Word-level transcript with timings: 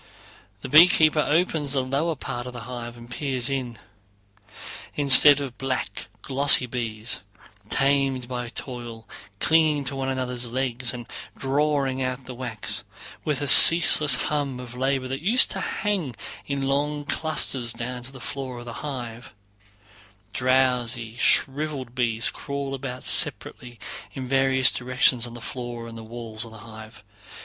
The 0.61 0.67
beekeeper 0.67 1.19
opens 1.29 1.73
the 1.73 1.83
lower 1.83 2.15
part 2.15 2.47
of 2.47 2.53
the 2.53 2.61
hive 2.61 2.97
and 2.97 3.07
peers 3.07 3.51
in. 3.51 3.77
Instead 4.95 5.39
of 5.39 5.59
black, 5.59 6.07
glossy 6.23 6.65
bees—tamed 6.65 8.27
by 8.27 8.49
toil, 8.49 9.07
clinging 9.39 9.83
to 9.83 9.95
one 9.95 10.09
another's 10.09 10.47
legs 10.47 10.91
and 10.91 11.07
drawing 11.37 12.01
out 12.01 12.25
the 12.25 12.33
wax, 12.33 12.83
with 13.23 13.41
a 13.43 13.47
ceaseless 13.47 14.15
hum 14.15 14.59
of 14.59 14.73
labor—that 14.73 15.21
used 15.21 15.51
to 15.51 15.61
hang 15.61 16.15
in 16.47 16.63
long 16.63 17.05
clusters 17.05 17.71
down 17.71 18.01
to 18.01 18.11
the 18.11 18.19
floor 18.19 18.57
of 18.57 18.65
the 18.65 18.73
hive, 18.81 19.35
drowsy 20.33 21.15
shriveled 21.19 21.93
bees 21.93 22.31
crawl 22.31 22.73
about 22.73 23.03
separately 23.03 23.79
in 24.13 24.27
various 24.27 24.71
directions 24.71 25.27
on 25.27 25.35
the 25.35 25.39
floor 25.41 25.85
and 25.87 25.99
walls 26.09 26.43
of 26.43 26.49
the 26.49 26.57
hive. 26.65 27.03